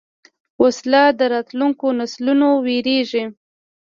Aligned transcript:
وسله 0.63 1.03
د 1.19 1.21
راتلونکو 1.33 1.85
نسلونو 1.99 2.47
وېرېږي 2.65 3.23